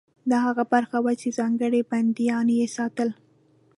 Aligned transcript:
دا 0.29 0.37
هغه 0.47 0.63
برخه 0.73 0.97
وه 1.03 1.13
چې 1.21 1.29
ځانګړي 1.39 1.81
بندیان 1.91 2.47
یې 2.57 2.67
ساتل. 2.75 3.09